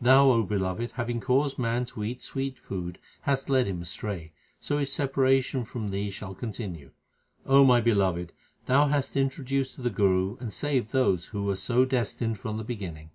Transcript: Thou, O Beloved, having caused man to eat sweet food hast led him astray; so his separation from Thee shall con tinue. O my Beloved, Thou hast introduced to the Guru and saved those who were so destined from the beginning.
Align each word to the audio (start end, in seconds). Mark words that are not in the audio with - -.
Thou, 0.00 0.30
O 0.30 0.42
Beloved, 0.44 0.92
having 0.92 1.18
caused 1.20 1.58
man 1.58 1.84
to 1.86 2.04
eat 2.04 2.22
sweet 2.22 2.60
food 2.60 2.96
hast 3.22 3.50
led 3.50 3.66
him 3.66 3.82
astray; 3.82 4.30
so 4.60 4.78
his 4.78 4.92
separation 4.92 5.64
from 5.64 5.88
Thee 5.88 6.10
shall 6.10 6.32
con 6.32 6.50
tinue. 6.52 6.92
O 7.44 7.64
my 7.64 7.80
Beloved, 7.80 8.32
Thou 8.66 8.86
hast 8.86 9.16
introduced 9.16 9.74
to 9.74 9.82
the 9.82 9.90
Guru 9.90 10.36
and 10.38 10.52
saved 10.52 10.92
those 10.92 11.24
who 11.24 11.42
were 11.42 11.56
so 11.56 11.84
destined 11.84 12.38
from 12.38 12.56
the 12.56 12.62
beginning. 12.62 13.10